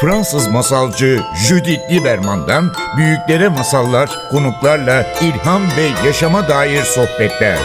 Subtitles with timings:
[0.00, 7.58] Fransız masalcı Judith Lieberman'dan büyüklere masallar, konuklarla ilham ve yaşama dair sohbetler.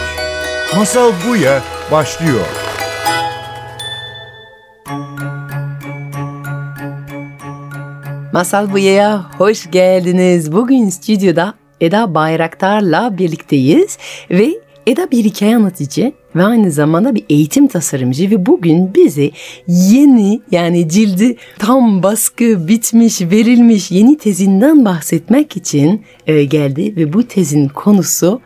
[0.75, 1.61] Masal Buya
[1.91, 2.45] başlıyor.
[8.33, 10.51] Masal Buya'ya hoş geldiniz.
[10.51, 13.97] Bugün stüdyoda Eda Bayraktar'la birlikteyiz
[14.29, 14.49] ve
[14.87, 19.31] Eda bir hikaye anlatıcı ve aynı zamanda bir eğitim tasarımcı ve bugün bize
[19.67, 27.23] yeni yani cildi tam baskı bitmiş verilmiş yeni tezinden bahsetmek için e, geldi ve bu
[27.23, 28.41] tezin konusu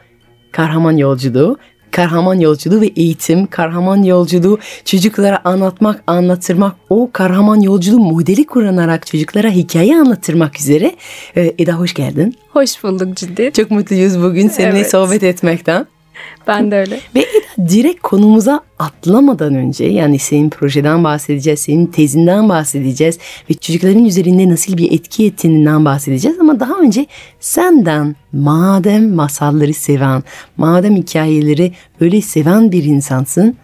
[0.52, 1.58] kahraman yolculuğu
[1.92, 9.50] kahraman yolculuğu ve eğitim, kahraman yolculuğu çocuklara anlatmak, anlatırmak, o kahraman yolculuğu modeli kullanarak çocuklara
[9.50, 10.96] hikaye anlatırmak üzere.
[11.38, 12.36] Ee, Eda hoş geldin.
[12.50, 13.52] Hoş bulduk ciddi.
[13.56, 14.92] Çok mutluyuz bugün seninle Evet.
[14.92, 15.88] sohbet etmekten.
[16.48, 17.00] Ben de öyle.
[17.16, 17.26] Ve
[17.70, 23.18] direkt konumuza atlamadan önce yani senin projeden bahsedeceğiz, senin tezinden bahsedeceğiz
[23.50, 26.40] ve çocukların üzerinde nasıl bir etki ettiğinden bahsedeceğiz.
[26.40, 27.06] Ama daha önce
[27.40, 30.24] senden madem masalları seven,
[30.58, 33.58] madem hikayeleri öyle seven bir insansın,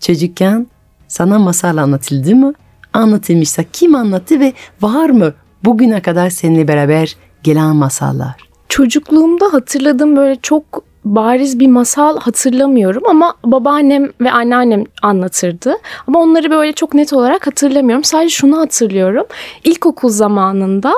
[0.00, 0.66] çocukken
[1.08, 2.52] sana masal anlatıldı mı?
[2.92, 8.36] Anlatılmışsa kim anlattı ve var mı bugüne kadar seninle beraber gelen masallar?
[8.68, 15.74] Çocukluğumda hatırladığım böyle çok bariz bir masal hatırlamıyorum ama babaannem ve anneannem anlatırdı.
[16.06, 18.04] Ama onları böyle çok net olarak hatırlamıyorum.
[18.04, 19.24] Sadece şunu hatırlıyorum.
[19.64, 20.92] İlkokul zamanında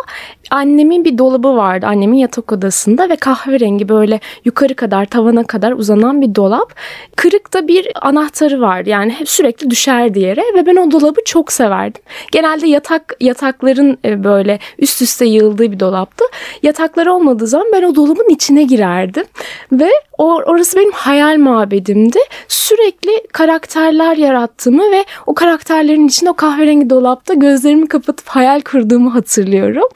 [0.50, 1.86] annemin bir dolabı vardı.
[1.86, 6.74] Annemin yatak odasında ve kahverengi böyle yukarı kadar tavana kadar uzanan bir dolap.
[7.16, 8.88] Kırıkta bir anahtarı vardı.
[8.88, 12.02] Yani hep sürekli düşerdi yere ve ben o dolabı çok severdim.
[12.32, 16.24] Genelde yatak yatakların e, böyle üst üste yığıldığı bir dolaptı.
[16.62, 19.24] Yataklar olmadığı zaman ben o dolabın içine girerdim
[19.72, 22.18] ve orası benim hayal mabedimdi.
[22.48, 29.88] Sürekli karakterler yarattığımı ve o karakterlerin içinde o kahverengi dolapta gözlerimi kapatıp hayal kurduğumu hatırlıyorum.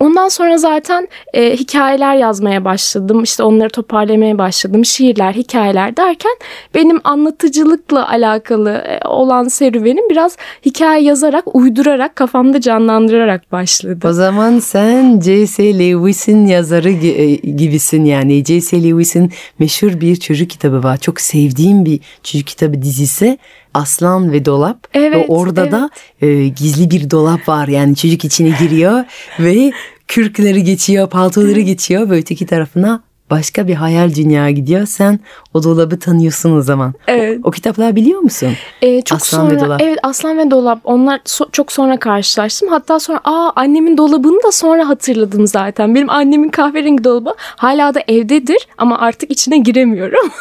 [0.00, 3.22] Ondan sonra zaten e, hikayeler yazmaya başladım.
[3.22, 4.84] İşte onları toparlamaya başladım.
[4.84, 6.32] Şiirler, hikayeler derken
[6.74, 10.36] benim anlatıcılıkla alakalı e, olan serüvenim biraz
[10.66, 14.08] hikaye yazarak, uydurarak, kafamda canlandırarak başladı.
[14.08, 15.78] O zaman sen J.S.
[15.78, 18.44] Lewis'in yazarı e, gibisin yani.
[18.44, 18.82] J.S.
[18.82, 20.96] Lewis'in meşhur bir çocuk kitabı var.
[20.96, 23.38] Çok sevdiğim bir çocuk kitabı dizisi.
[23.74, 24.88] Aslan ve Dolap.
[24.94, 25.90] Evet, ve orada da
[26.20, 27.68] e, gizli bir dolap var.
[27.68, 29.04] Yani çocuk içine giriyor
[29.40, 29.72] ve
[30.08, 34.86] kürkleri geçiyor, paltoları geçiyor ve öteki tarafına başka bir hayal dünya gidiyor.
[34.86, 35.20] Sen
[35.58, 36.94] o dolabı tanıyorsun o zaman.
[37.08, 37.40] Evet.
[37.44, 38.48] O, o kitapları biliyor musun?
[38.82, 39.82] Ee, çok Aslan ve sonra, Dolap.
[39.82, 42.68] Evet Aslan ve Dolap onlar so- çok sonra karşılaştım.
[42.68, 45.94] Hatta sonra aa annemin dolabını da sonra hatırladım zaten.
[45.94, 50.30] Benim annemin kahverengi dolabı hala da evdedir ama artık içine giremiyorum.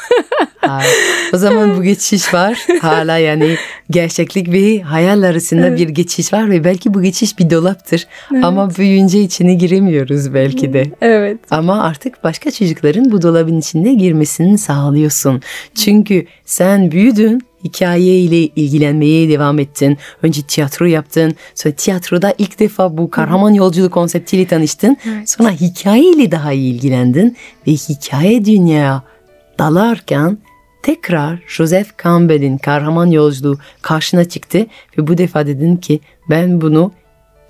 [0.62, 0.82] Ha,
[1.34, 2.66] o zaman bu geçiş var.
[2.82, 3.56] Hala yani
[3.90, 8.08] gerçeklik ve hayal arasında bir geçiş var ve belki bu geçiş bir dolaptır.
[8.44, 10.84] Ama büyüyünce içine giremiyoruz belki de.
[11.02, 11.38] evet.
[11.52, 14.58] Ama artık başka çocukların bu dolabın içinde girmesini
[15.12, 15.42] sağlıyorsun.
[15.76, 19.98] Çünkü sen büyüdün, hikaye ile ilgilenmeye devam ettin.
[20.24, 21.36] Önce tiyatro yaptın.
[21.56, 24.98] Sonra tiyatroda ilk defa bu kahraman yolculuk konseptiyle tanıştın.
[25.06, 25.30] Evet.
[25.30, 27.38] Sonra hikaye ile daha iyi ilgilendin
[27.68, 29.04] ve hikaye dünyaya
[29.60, 30.38] dalarken
[30.84, 34.66] tekrar Joseph Campbell'in kahraman yolculuğu karşına çıktı
[34.98, 36.92] ve bu defa dedin ki ben bunu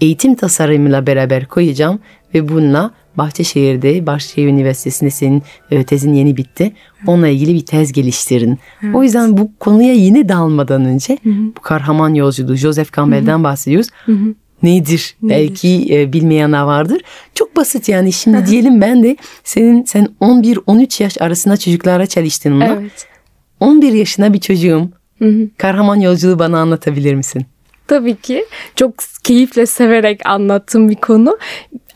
[0.01, 1.99] eğitim tasarımıyla beraber koyacağım
[2.33, 6.71] ve bununla Bahçeşehir'de, Bahçeşehir Üniversitesi'nde senin e, tezin yeni bitti.
[7.07, 8.59] Onunla ilgili bir tez geliştirin.
[8.93, 13.89] O yüzden bu konuya yine dalmadan önce bu kahraman yolculuğu Joseph Campbell'den bahsediyoruz.
[14.63, 15.15] Nedir?
[15.21, 17.01] Belki e, bilmeyenler vardır.
[17.35, 22.77] Çok basit yani şimdi diyelim ben de senin sen 11-13 yaş arasında çocuklara çalıştın mı?
[22.79, 23.07] Evet.
[23.59, 24.89] 11 yaşında bir çocuğum.
[25.57, 27.45] Kahraman yolculuğu bana anlatabilir misin?
[27.87, 28.45] Tabii ki.
[28.75, 31.37] Çok keyifle severek anlattığım bir konu.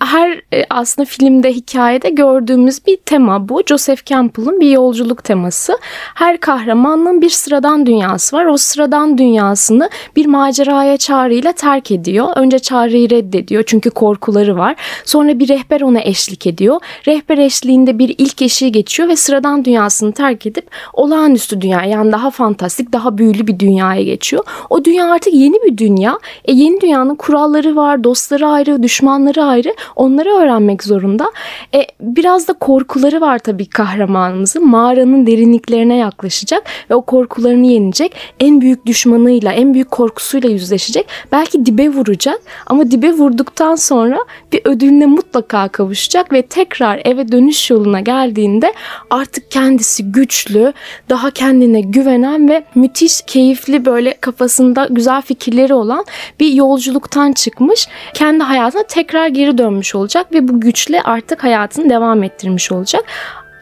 [0.05, 3.63] Her e, aslında filmde, hikayede gördüğümüz bir tema bu.
[3.65, 5.77] Joseph Campbell'ın bir yolculuk teması.
[6.15, 8.45] Her kahramanın bir sıradan dünyası var.
[8.45, 12.27] O sıradan dünyasını bir maceraya çağrıyla terk ediyor.
[12.35, 14.75] Önce çağrıyı reddediyor çünkü korkuları var.
[15.05, 16.79] Sonra bir rehber ona eşlik ediyor.
[17.07, 22.31] Rehber eşliğinde bir ilk eşiği geçiyor ve sıradan dünyasını terk edip olağanüstü dünya yani daha
[22.31, 24.43] fantastik, daha büyülü bir dünyaya geçiyor.
[24.69, 26.19] O dünya artık yeni bir dünya.
[26.45, 29.73] E, yeni dünyanın kuralları var, dostları ayrı, düşmanları ayrı.
[29.95, 31.31] Onları öğrenmek zorunda.
[31.75, 34.67] E, biraz da korkuları var tabii kahramanımızın.
[34.67, 38.15] Mağaranın derinliklerine yaklaşacak ve o korkularını yenecek.
[38.39, 41.07] En büyük düşmanıyla, en büyük korkusuyla yüzleşecek.
[41.31, 44.17] Belki dibe vuracak ama dibe vurduktan sonra
[44.51, 48.73] bir ödülüne mutlaka kavuşacak ve tekrar eve dönüş yoluna geldiğinde
[49.09, 50.73] artık kendisi güçlü,
[51.09, 56.05] daha kendine güvenen ve müthiş keyifli böyle kafasında güzel fikirleri olan
[56.39, 57.87] bir yolculuktan çıkmış.
[58.13, 63.03] Kendi hayatına tekrar geri dönmüş olacak ve bu güçle artık hayatını devam ettirmiş olacak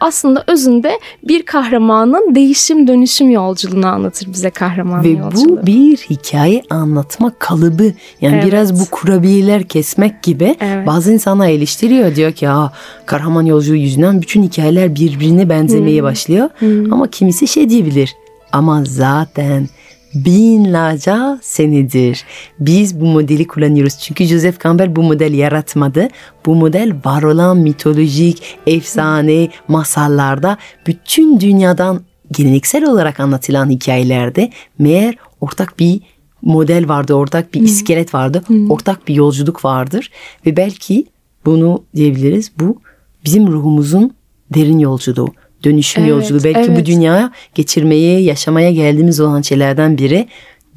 [0.00, 5.48] aslında özünde bir kahramanın değişim dönüşüm yolculuğunu anlatır bize kahraman Ve yolculuğu.
[5.62, 7.92] bu bir hikaye anlatma kalıbı.
[8.20, 8.46] Yani Evet.
[8.46, 10.86] biraz bu kurabiyeler kesmek gibi Evet.
[10.86, 12.14] bazı insana eleştiriyor.
[12.16, 12.72] Diyor ki ya
[13.06, 16.48] kahraman yolculuğu yüzünden bütün hikayeler birbirine benzemeye başlıyor.
[16.90, 18.14] Ama kimisi şey diyebilir.
[18.52, 19.68] Ama zaten
[20.14, 22.24] binlerce senedir
[22.60, 23.98] biz bu modeli kullanıyoruz.
[23.98, 26.08] Çünkü Joseph Campbell bu model yaratmadı.
[26.46, 32.00] Bu model var olan mitolojik, efsane, masallarda bütün dünyadan
[32.32, 36.00] geleneksel olarak anlatılan hikayelerde meğer ortak bir
[36.42, 40.10] model vardı, ortak bir iskelet vardı, ortak bir yolculuk vardır
[40.46, 41.06] ve belki
[41.46, 42.52] bunu diyebiliriz.
[42.60, 42.80] Bu
[43.24, 44.14] bizim ruhumuzun
[44.54, 45.28] derin yolculuğu,
[45.64, 46.44] dönüşüm Evet, yolculuğu.
[46.44, 46.86] Belki bu evet.
[46.86, 50.28] dünyaya geçirmeye, yaşamaya geldiğimiz olan şeylerden biri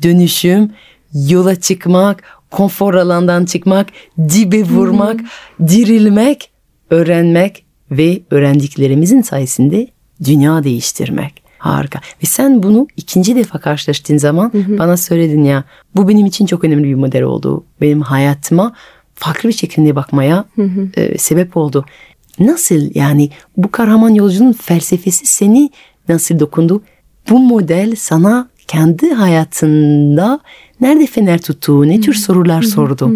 [0.04, 0.72] dönüşüm,
[1.14, 3.88] yola çıkmak, konfor alandan çıkmak,
[4.18, 5.20] dibe vurmak,
[5.68, 6.50] dirilmek,
[6.90, 9.88] öğrenmek ve öğrendiklerimizin sayesinde
[10.24, 11.44] dünya değiştirmek.
[11.58, 12.00] Harika.
[12.24, 15.64] Ve sen bunu ikinci defa karşılaştığın zaman bana söyledin ya
[15.96, 17.66] bu benim için çok önemli bir model oldu.
[17.82, 18.74] Benim hayatıma
[19.16, 20.46] farklı bir şekilde bakmaya
[20.96, 21.86] e, sebep oldu.
[22.40, 25.70] Nasıl yani bu kahraman yolcunun felsefesi seni
[26.10, 26.84] nasıl dokundu?
[27.30, 30.40] Bu model sana kendi hayatında
[30.82, 31.88] nerede fener tuttu?
[31.88, 33.12] Ne tür sorular sordu?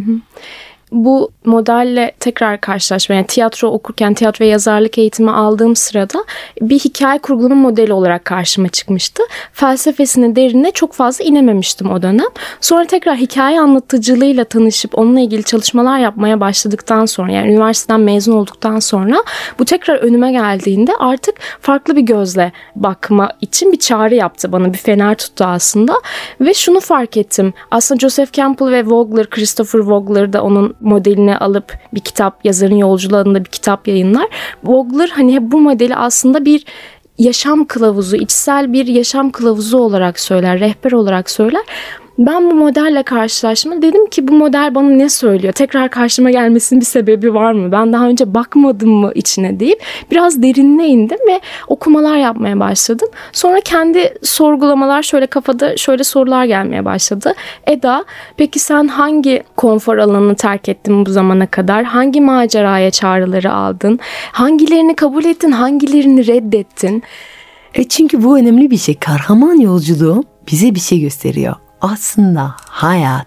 [0.91, 6.25] Bu modelle tekrar karşılaşma yani tiyatro okurken tiyatro ve yazarlık eğitimi aldığım sırada
[6.61, 9.23] bir hikaye kurgulama modeli olarak karşıma çıkmıştı.
[9.53, 12.27] Felsefesine derinine çok fazla inememiştim o dönem.
[12.61, 18.79] Sonra tekrar hikaye anlatıcılığıyla tanışıp onunla ilgili çalışmalar yapmaya başladıktan sonra yani üniversiteden mezun olduktan
[18.79, 19.23] sonra
[19.59, 24.77] bu tekrar önüme geldiğinde artık farklı bir gözle bakma için bir çağrı yaptı bana bir
[24.77, 25.93] fener tuttu aslında
[26.41, 27.53] ve şunu fark ettim.
[27.71, 33.17] Aslında Joseph Campbell ve Vogler, Christopher Vogler da onun modelini alıp bir kitap, yazarın yolculuğu
[33.17, 34.27] adında bir kitap yayınlar.
[34.63, 36.65] Vogler hani hep bu modeli aslında bir
[37.17, 41.63] yaşam kılavuzu, içsel bir yaşam kılavuzu olarak söyler, rehber olarak söyler.
[42.17, 43.81] Ben bu modelle karşılaştım.
[43.81, 45.53] Dedim ki bu model bana ne söylüyor?
[45.53, 47.71] Tekrar karşıma gelmesinin bir sebebi var mı?
[47.71, 53.09] Ben daha önce bakmadım mı içine deyip biraz derinine indim ve okumalar yapmaya başladım.
[53.31, 57.33] Sonra kendi sorgulamalar şöyle kafada şöyle sorular gelmeye başladı.
[57.67, 58.05] Eda
[58.37, 61.83] peki sen hangi konfor alanını terk ettin bu zamana kadar?
[61.83, 63.99] Hangi maceraya çağrıları aldın?
[64.31, 65.51] Hangilerini kabul ettin?
[65.51, 67.03] Hangilerini reddettin?
[67.73, 68.95] E çünkü bu önemli bir şey.
[68.95, 71.66] Kahraman yolculuğu bize bir şey gösteriyor.
[71.81, 73.25] Aslında hayat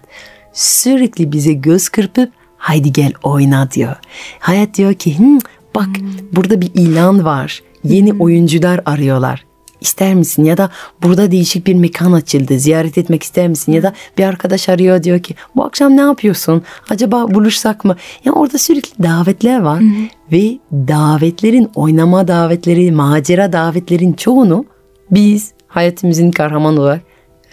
[0.53, 3.95] sürekli bize göz kırpıp haydi gel oyna diyor.
[4.39, 5.37] Hayat diyor ki "Hmm,
[5.75, 5.89] bak
[6.33, 7.63] burada bir ilan var.
[7.83, 9.45] Yeni oyuncular arıyorlar.
[9.81, 10.43] İster misin?
[10.43, 10.69] Ya da
[11.03, 12.59] burada değişik bir mekan açıldı.
[12.59, 13.71] Ziyaret etmek ister misin?
[13.71, 16.63] Ya da bir arkadaş arıyor diyor ki bu akşam ne yapıyorsun?
[16.89, 17.95] Acaba buluşsak mı?
[18.25, 19.83] Yani orada sürekli davetler var
[20.31, 24.65] ve davetlerin oynama davetleri macera davetlerin çoğunu
[25.11, 27.01] biz hayatımızın kahraman olarak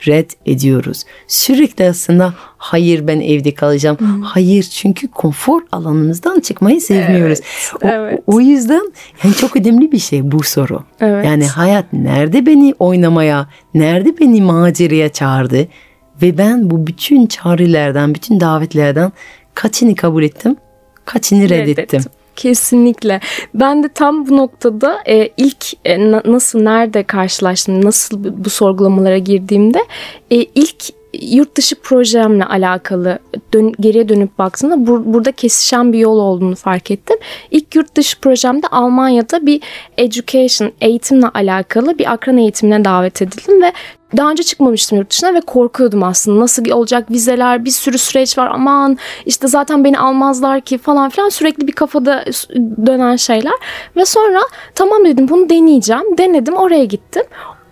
[0.06, 1.04] red ediyoruz.
[1.26, 4.22] Sürekli aslında hayır ben evde kalacağım.
[4.22, 7.38] Hayır çünkü konfor alanımızdan çıkmayı sevmiyoruz.
[7.74, 8.22] o, evet.
[8.26, 8.92] o yüzden
[9.24, 10.84] yani çok önemli bir şey bu soru.
[11.00, 11.24] Evet.
[11.24, 15.68] Yani hayat nerede beni oynamaya, nerede beni maceraya çağırdı
[16.22, 19.12] ve ben bu bütün çağrılardan, bütün davetlerden
[19.54, 20.56] kaçını kabul ettim,
[21.04, 21.66] kaçını reddettim.
[21.66, 22.02] Reddettim.
[22.38, 23.20] Kesinlikle.
[23.54, 29.18] Ben de tam bu noktada e, ilk e, na- nasıl, nerede karşılaştım, nasıl bu, sorgulamalara
[29.18, 29.78] girdiğimde
[30.30, 30.84] e, ilk
[31.22, 33.18] yurt dışı projemle alakalı
[33.54, 37.16] dön, geriye dönüp baktığımda bur- burada kesişen bir yol olduğunu fark ettim.
[37.50, 39.62] İlk yurt dışı projemde Almanya'da bir
[39.96, 43.72] education, eğitimle alakalı bir akran eğitimine davet edildim ve
[44.16, 46.40] daha önce çıkmamıştım yurt dışına ve korkuyordum aslında.
[46.40, 48.50] Nasıl olacak vizeler, bir sürü süreç var.
[48.52, 52.24] Aman işte zaten beni almazlar ki falan filan sürekli bir kafada
[52.86, 53.52] dönen şeyler.
[53.96, 54.40] Ve sonra
[54.74, 56.18] tamam dedim bunu deneyeceğim.
[56.18, 57.22] Denedim oraya gittim.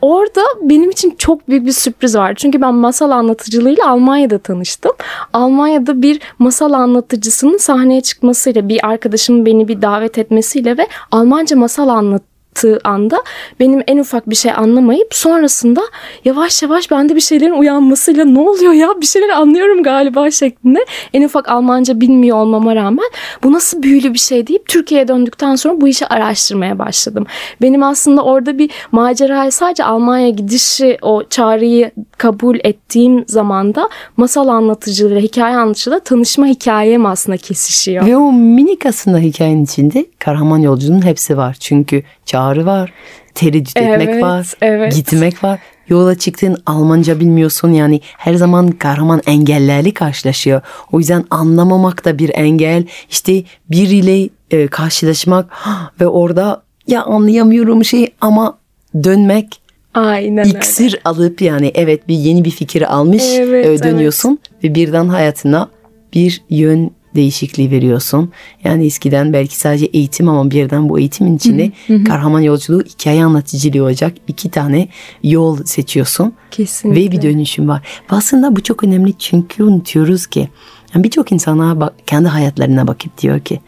[0.06, 2.34] Orada benim için çok büyük bir sürpriz var.
[2.34, 4.92] Çünkü ben masal anlatıcılığıyla Almanya'da tanıştım.
[5.32, 11.88] Almanya'da bir masal anlatıcısının sahneye çıkmasıyla bir arkadaşımın beni bir davet etmesiyle ve Almanca masal
[11.88, 12.22] anlat
[12.56, 13.22] anlattığı anda
[13.60, 15.80] benim en ufak bir şey anlamayıp sonrasında
[16.24, 21.22] yavaş yavaş bende bir şeylerin uyanmasıyla ne oluyor ya bir şeyler anlıyorum galiba şeklinde en
[21.22, 23.06] ufak Almanca bilmiyor olmama rağmen
[23.42, 27.26] bu nasıl büyülü bir şey deyip Türkiye'ye döndükten sonra bu işi araştırmaya başladım.
[27.62, 35.20] Benim aslında orada bir maceraya sadece Almanya gidişi o çağrıyı kabul ettiğim zamanda masal anlatıcılığıyla,
[35.20, 38.06] hikaye anlatıcılığıyla tanışma hikayem aslında kesişiyor.
[38.06, 41.56] Ve o minik aslında hikayenin içinde kahraman yolculuğun hepsi var.
[41.60, 42.92] Çünkü çağrı var,
[43.34, 44.94] tereddüt etmek Evet, var, evet.
[44.96, 45.60] gitmek var.
[45.88, 50.60] Yola çıktın Almanca bilmiyorsun yani her zaman kahraman engellerle karşılaşıyor.
[50.92, 52.84] O yüzden anlamamak da bir engel.
[53.10, 55.50] İşte biriyle e, karşılaşmak
[56.00, 58.58] ve orada ya anlayamıyorum şey ama
[59.04, 59.60] dönmek
[59.94, 60.58] Aynen öyle.
[60.58, 65.68] iksir alıp yani evet bir yeni bir fikir almış Evet, e, dönüyorsun ve birden hayatına
[66.14, 68.30] bir yön değişikliği veriyorsun.
[68.64, 71.72] Yani eskiden belki sadece eğitim ama birden bu eğitimin içinde
[72.04, 74.88] kahraman yolculuğu hikaye anlatıcılığı olacak iki tane
[75.22, 76.32] yol seçiyorsun.
[76.50, 77.00] Kesinlikle.
[77.00, 77.82] Ve bir dönüşüm var.
[78.08, 80.48] Aslında bu çok önemli çünkü unutuyoruz ki
[80.94, 83.60] yani birçok insana bak, kendi hayatlarına bakıp diyor ki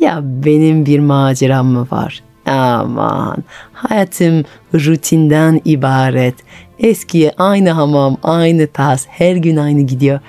[0.00, 2.22] ya benim bir maceram mı var?
[2.46, 4.44] Aman hayatım
[4.74, 6.34] rutinden ibaret.
[6.78, 10.20] Eskiye aynı hamam, aynı tas, her gün aynı gidiyor.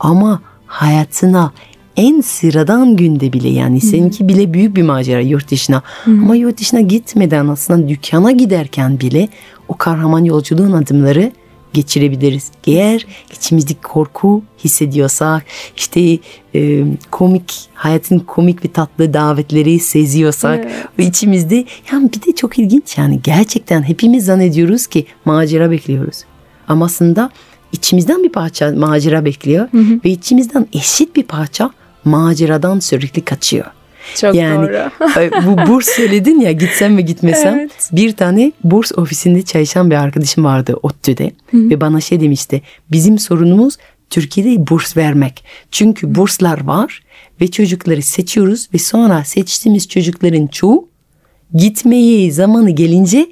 [0.00, 1.52] Ama hayatına
[1.96, 5.82] en sıradan günde bile yani seninki bile büyük bir macera yurt dışına.
[6.22, 9.28] Ama yurt dışına gitmeden aslında dükkana giderken bile
[9.68, 11.32] o kahraman yolculuğun adımları
[11.72, 12.50] geçirebiliriz.
[12.66, 15.44] Eğer içimizde korku hissediyorsak,
[15.76, 16.18] işte
[16.54, 20.66] e, komik, hayatın komik ve tatlı davetleri seziyorsak
[20.98, 26.24] ve içimizde yani bir de çok ilginç yani gerçekten hepimiz zannediyoruz ki macera bekliyoruz.
[26.68, 27.30] Ama aslında
[27.72, 29.68] içimizden bir parça macera bekliyor
[30.04, 31.70] ve içimizden eşit bir parça
[32.04, 33.66] maceradan sürekli kaçıyor.
[34.14, 35.46] Çok yani doğru.
[35.46, 37.90] bu burs söyledin ya gitsem ve gitmesem Evet.
[37.92, 43.76] bir tane burs ofisinde çalışan bir arkadaşım vardı ODTÜ'de ve bana şey demişti bizim sorunumuz
[44.10, 45.44] Türkiye'de burs vermek.
[45.70, 47.02] Çünkü burslar var
[47.40, 50.88] ve çocukları seçiyoruz ve sonra seçtiğimiz çocukların çoğu
[51.54, 53.26] gitmeyi zamanı gelince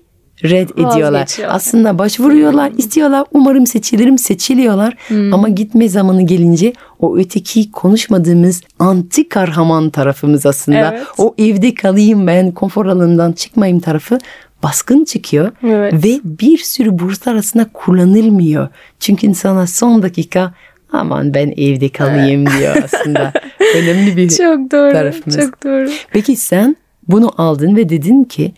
[0.44, 1.28] red ediyorlar.
[1.48, 3.24] Aslında başvuruyorlar, istiyorlar.
[3.32, 4.96] Umarım seçilirim, seçiliyorlar.
[5.32, 10.90] Ama gitme zamanı gelince o öteki konuşmadığımız anti kahraman tarafımız aslında.
[10.94, 11.06] Evet.
[11.18, 14.18] O evde kalayım ben, konfor alanından çıkmayayım tarafı
[14.62, 15.52] baskın çıkıyor.
[15.64, 16.04] Evet.
[16.04, 18.68] Ve bir sürü burslar arasında kullanılmıyor.
[19.00, 20.54] Çünkü insana son dakika
[20.92, 23.32] aman ben evde kalayım diyor aslında.
[23.76, 24.92] Önemli bir Çok doğru.
[24.92, 25.36] tarafımız.
[25.36, 25.90] Çok doğru.
[26.12, 26.76] Peki sen
[27.08, 28.52] bunu aldın ve dedin ki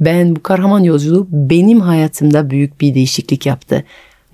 [0.00, 3.84] ben bu kahraman yolculuğu benim hayatımda büyük bir değişiklik yaptı.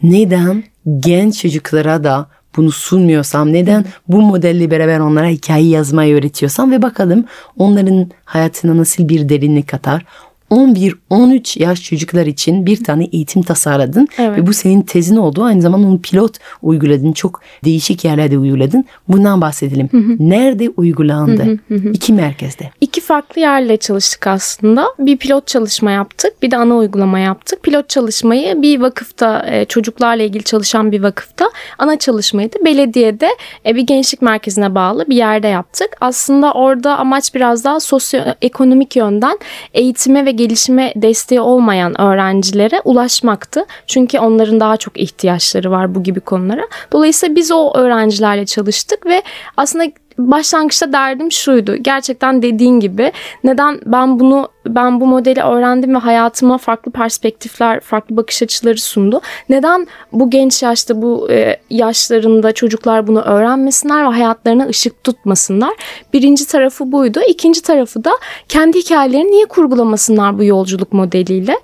[0.02, 0.64] Neden
[1.00, 2.26] genç çocuklara da
[2.56, 7.24] bunu sunmuyorsam, neden bu modelle beraber onlara hikaye yazmayı öğretiyorsam ve bakalım
[7.58, 10.04] onların hayatına nasıl bir derinlik katar.
[10.52, 14.38] 11-13 yaş çocuklar için bir tane eğitim tasarladın Evet.
[14.38, 15.44] ve bu senin tezin oldu.
[15.44, 17.12] Aynı zamanda onu pilot uyguladın.
[17.12, 18.84] Çok değişik yerlerde uyguladın.
[19.08, 19.88] Bundan bahsedelim.
[20.18, 21.58] Nerede uygulandı?
[21.92, 22.70] İki merkezde.
[22.80, 24.86] İki farklı yerle çalıştık aslında.
[24.98, 27.62] Bir pilot çalışma yaptık, bir de ana uygulama yaptık.
[27.62, 33.28] Pilot çalışmayı bir vakıfta, e, çocuklarla ilgili çalışan bir vakıfta, ana çalışmayı da belediyede
[33.66, 35.88] e, bir gençlik merkezine bağlı bir yerde yaptık.
[36.00, 39.38] Aslında orada amaç biraz daha sosyoekonomik yönden
[39.74, 43.64] eğitime ve gelişime desteği olmayan öğrencilere ulaşmaktı.
[43.86, 46.62] Çünkü onların daha çok ihtiyaçları var bu gibi konulara.
[46.92, 49.22] Dolayısıyla biz o öğrencilerle çalıştık ve
[49.56, 49.84] aslında
[50.18, 51.76] başlangıçta derdim şuydu.
[51.76, 53.12] Gerçekten dediğin gibi
[53.44, 59.20] neden ben bunu ben bu modeli öğrendim ve hayatıma farklı perspektifler, farklı bakış açıları sundu.
[59.48, 65.72] Neden bu genç yaşta bu e, yaşlarında çocuklar bunu öğrenmesinler ve hayatlarına ışık tutmasınlar?
[66.12, 67.20] Birinci tarafı buydu.
[67.28, 68.10] İkinci tarafı da
[68.48, 71.56] kendi hikayelerini niye kurgulamasınlar bu yolculuk modeliyle?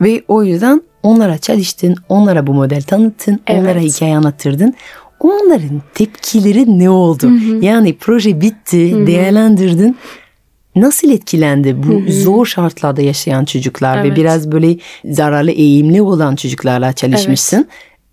[0.00, 3.62] Ve o yüzden onlara çalıştın, onlara bu model tanıttın, Evet.
[3.62, 4.74] onlara hikaye anlattırdın.
[5.22, 7.30] Onların tepkileri ne oldu?
[7.60, 9.96] Yani proje bitti, değerlendirdin.
[10.76, 14.16] Nasıl etkilendi bu zor şartlarda yaşayan çocuklar ve Evet.
[14.16, 17.68] biraz böyle zararlı eğimli olan çocuklarla çalışmışsın?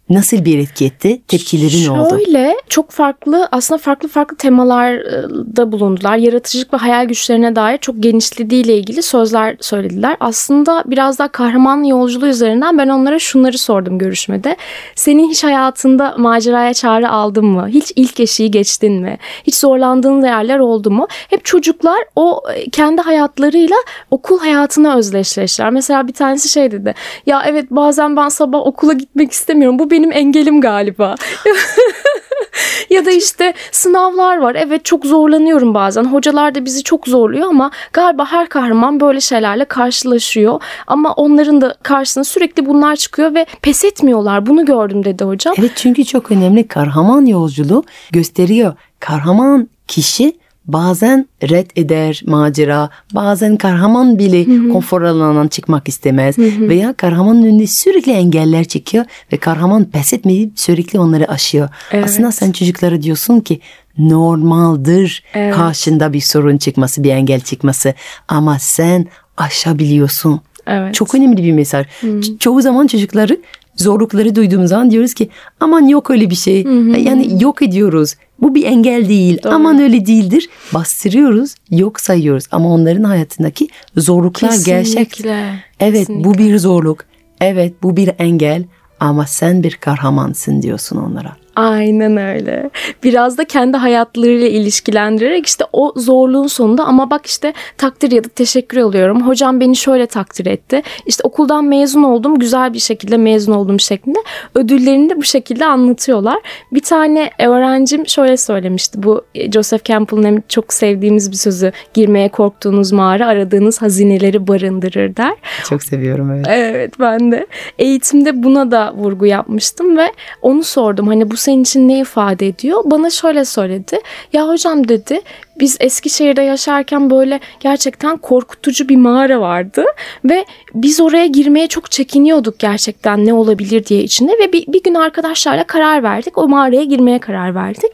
[0.09, 1.21] Nasıl bir etki etti?
[1.27, 2.19] Tepkileri ne oldu?
[2.25, 6.17] Şöyle çok farklı aslında farklı farklı temalarda bulundular.
[6.17, 10.17] Yaratıcılık ve hayal güçlerine dair çok genişlediğiyle ilgili sözler söylediler.
[10.19, 14.55] Aslında biraz daha kahraman yolculuğu üzerinden ben onlara şunları sordum görüşmede.
[14.95, 17.67] Senin hiç hayatında maceraya çağrı aldın mı?
[17.67, 19.17] Hiç ilk eşiği geçtin mi?
[19.43, 21.07] Hiç zorlandığın yerler oldu mu?
[21.09, 23.77] Hep çocuklar o e, kendi hayatlarıyla
[24.11, 25.69] okul hayatına özdeşleştiler.
[25.69, 26.95] Mesela bir tanesi şey dedi.
[27.25, 29.79] Ya evet bazen ben sabah okula gitmek istemiyorum.
[29.79, 31.15] Bu benim engelim galiba.
[32.89, 34.55] ya da işte sınavlar var.
[34.59, 36.03] Evet çok zorlanıyorum bazen.
[36.03, 40.61] Hocalar da bizi çok zorluyor ama galiba her kahraman böyle şeylerle karşılaşıyor.
[40.87, 44.45] Ama onların da karşısına sürekli bunlar çıkıyor ve pes etmiyorlar.
[44.45, 45.55] Bunu gördüm dedi hocam.
[45.59, 48.73] Evet çünkü çok önemli kahraman yolculuğu gösteriyor.
[48.99, 50.33] Kahraman kişi
[50.73, 58.11] bazen red eder macera, bazen kahraman bile konfor alanından çıkmak istemez veya kahramanın önünde sürekli
[58.11, 61.69] engeller çekiyor ve kahraman pes etmeyip sürekli onları aşıyor.
[61.91, 62.05] Evet.
[62.05, 63.59] Aslında sen çocuklara diyorsun ki
[63.97, 65.55] normaldir Evet.
[65.55, 67.93] karşında bir sorun çıkması, bir engel çıkması
[68.27, 69.05] ama sen
[69.37, 70.41] aşabiliyorsun.
[70.67, 70.93] Evet.
[70.93, 71.85] Çok önemli bir mesaj.
[72.03, 73.37] Ço- Çoğu zaman çocukları
[73.75, 76.63] zorlukları duyduğumuz zaman diyoruz ki aman yok öyle bir şey.
[76.97, 78.15] Yani yok ediyoruz.
[78.41, 79.43] Bu bir engel değil.
[79.43, 79.53] Doğru.
[79.53, 80.49] Aman öyle değildir.
[80.73, 82.43] Bastırıyoruz, yok sayıyoruz.
[82.51, 83.67] Ama onların hayatındaki
[83.97, 85.09] zorluklar gerçek.
[85.09, 85.63] Kesinlikle.
[85.79, 86.43] Evet bu Kesinlikle.
[86.43, 87.05] bir zorluk.
[87.41, 88.63] Evet bu bir engel.
[88.99, 91.35] Ama sen bir kahramansın diyorsun onlara.
[91.55, 92.69] Aynen öyle.
[93.03, 98.27] Biraz da kendi hayatlarıyla ilişkilendirerek işte o zorluğun sonunda ama bak işte takdir ya da
[98.29, 99.27] teşekkür alıyorum.
[99.27, 100.81] Hocam beni şöyle takdir etti.
[101.05, 102.39] İşte okuldan mezun oldum.
[102.39, 104.19] Güzel bir şekilde mezun oldum şeklinde.
[104.55, 106.37] Ödüllerini de bu şekilde anlatıyorlar.
[106.71, 109.03] Bir tane öğrencim şöyle söylemişti.
[109.03, 109.21] Bu
[109.53, 111.71] Joseph Campbell'ın hem çok sevdiğimiz bir sözü.
[111.93, 115.33] Girmeye korktuğunuz mağara aradığınız hazineleri barındırır der.
[115.69, 116.45] Çok seviyorum evet.
[116.49, 117.47] Evet ben de.
[117.79, 121.07] Eğitimde buna da vurgu yapmıştım ve onu sordum.
[121.07, 122.81] Hani bu senin için ne ifade ediyor?
[122.85, 123.99] Bana şöyle söyledi.
[124.33, 125.21] Ya hocam dedi
[125.59, 129.85] biz Eskişehir'de yaşarken böyle gerçekten korkutucu bir mağara vardı
[130.25, 134.93] ve biz oraya girmeye çok çekiniyorduk gerçekten ne olabilir diye içinde ve bir, bir gün
[134.93, 136.37] arkadaşlarla karar verdik.
[136.37, 137.91] O mağaraya girmeye karar verdik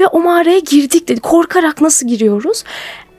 [0.00, 1.20] ve o mağaraya girdik dedi.
[1.20, 2.64] Korkarak nasıl giriyoruz?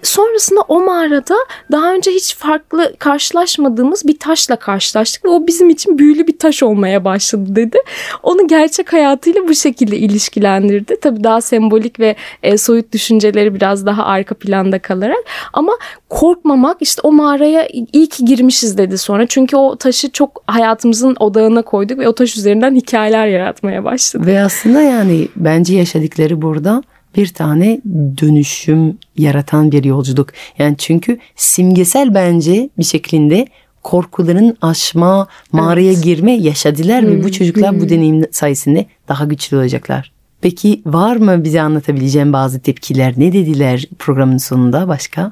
[0.03, 1.36] Sonrasında o mağarada
[1.72, 6.63] daha önce hiç farklı karşılaşmadığımız bir taşla karşılaştık ve o bizim için büyülü bir taş
[6.63, 7.77] olmaya başladı dedi.
[8.24, 10.98] Onu gerçek hayatıyla bu şekilde ilişkilendirdi.
[11.01, 15.74] Tabii daha sembolik ve e, soyut düşünceleri biraz daha arka planda kalarak ama
[16.10, 19.27] korkmamak işte o mağaraya iyi ki girmişiz dedi sonra.
[19.27, 24.27] Çünkü o taşı çok hayatımızın odağına koyduk ve o taş üzerinden hikayeler yaratmaya başladık.
[24.27, 26.83] Ve aslında yani bence yaşadıkları burada
[27.15, 27.82] bir tane
[28.22, 30.29] dönüşüm yaratan bir yolculuk.
[30.60, 33.48] Yani çünkü simgesel bence bir şekilde
[33.84, 40.12] korkuların aşma, mağaraya girme yaşadılar ve bu çocuklar bu deneyim sayesinde daha güçlü olacaklar.
[40.41, 43.13] Peki var mı bize anlatabileceğin bazı tepkiler?
[43.17, 45.32] Ne dediler programın sonunda başka?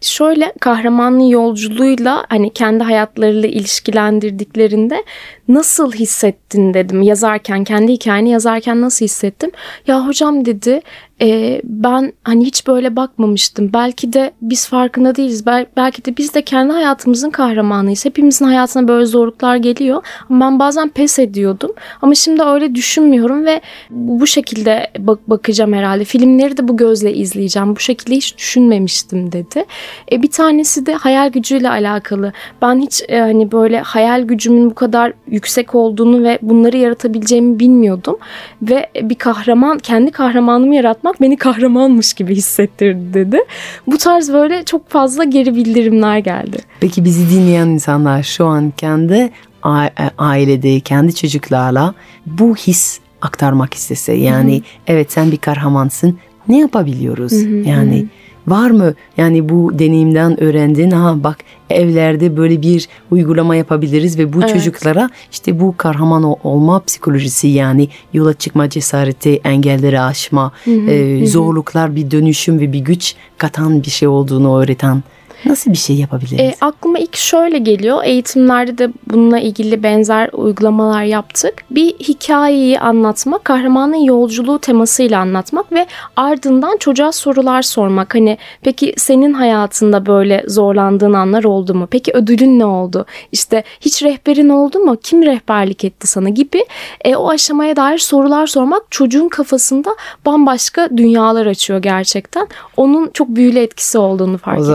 [0.00, 5.04] Şöyle kahramanın yolculuğuyla hani kendi hayatlarıyla ilişkilendirdiklerinde
[5.48, 7.02] nasıl hissettin dedim.
[7.02, 9.50] Yazarken kendi hikayeni yazarken nasıl hissettim?
[9.86, 10.82] Ya hocam dedi
[11.22, 13.70] "e, ben hani hiç böyle bakmamıştım.
[13.72, 15.46] Belki de biz farkında değiliz.
[15.46, 18.04] Bel- belki de biz de kendi hayatımızın kahramanıyız.
[18.04, 20.02] Hepimizin hayatına böyle zorluklar geliyor.
[20.30, 21.72] Ben bazen pes ediyordum.
[22.02, 26.04] Ama şimdi öyle düşünmüyorum ve bu şekilde bak bakacağım herhalde.
[26.04, 27.76] Filmleri de bu gözle izleyeceğim.
[27.76, 29.64] Bu şekilde hiç düşünmemiştim dedi.
[30.12, 32.32] E, bir tanesi de hayal gücüyle alakalı.
[32.62, 38.18] Ben hiç e, hani böyle hayal gücümün bu kadar yüksek olduğunu ve bunları yaratabileceğimi bilmiyordum.
[38.62, 43.38] Ve bir kahraman, kendi kahramanımı yaratmak beni kahramanmış gibi hissettirdi dedi.
[43.86, 46.58] Bu tarz böyle çok fazla geri bildirimler geldi.
[46.80, 49.30] Peki bizi dinleyen insanlar şu an kendi
[49.64, 51.94] e, ailede, kendi çocuklarla
[52.26, 56.18] bu his aktarmak istese yani evet sen bir kahramansın
[56.48, 57.32] ne yapabiliyoruz
[57.66, 58.06] yani
[58.48, 58.94] var mı?
[59.16, 60.90] Yani bu deneyimden öğrendin.
[60.90, 61.38] Ha bak
[61.70, 64.52] evlerde böyle bir uygulama yapabiliriz ve bu Evet.
[64.54, 71.96] çocuklara işte bu kahraman ol- olma psikolojisi yani yola çıkma cesareti engelleri aşma e, zorluklar
[71.96, 75.02] bir dönüşüm ve bir güç katan bir şey olduğunu öğreten
[75.44, 76.40] nasıl bir şey yapabiliriz?
[76.40, 78.04] E, aklıma ilk şöyle geliyor.
[78.04, 81.54] Eğitimlerde de bununla ilgili benzer uygulamalar yaptık.
[81.70, 88.14] Bir hikayeyi anlatmak, kahramanın yolculuğu temasıyla anlatmak ve ardından çocuğa sorular sormak.
[88.14, 91.88] Hani peki senin hayatında böyle zorlandığın anlar oldu mu?
[91.90, 93.06] Peki ödülün ne oldu?
[93.32, 94.96] İşte hiç rehberin oldu mu?
[95.02, 96.64] Kim rehberlik etti sana gibi
[97.04, 102.48] e, o aşamaya dair sorular sormak çocuğun kafasında bambaşka dünyalar açıyor gerçekten.
[102.76, 104.72] Onun çok büyülü etkisi olduğunu fark O ettim.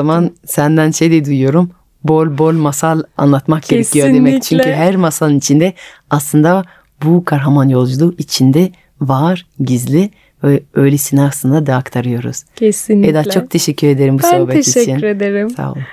[0.56, 1.72] Senden şey de duyuyorum.
[2.04, 4.41] Bol bol masal anlatmak gerekiyor demek.
[4.41, 4.63] Kesinlikle.
[4.63, 5.74] Çünkü her masalın içinde
[6.10, 6.63] aslında
[7.04, 10.10] bu kahraman yolculuğu içinde var, gizli
[10.44, 12.44] ve öylesine aslında da aktarıyoruz.
[12.56, 13.12] Kesinlikle.
[13.12, 14.74] Eda çok teşekkür ederim bu ben sohbet için.
[14.74, 15.50] teşekkür ederim.
[15.50, 15.84] Sağ olun.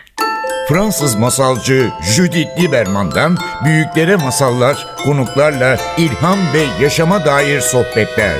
[0.68, 8.36] Fransız masalcı Judith Lieberman'dan büyüklere masallar, konuklarla ilham ve yaşama dair sohbetler.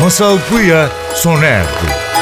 [0.00, 2.19] Masal Buya sona erdi.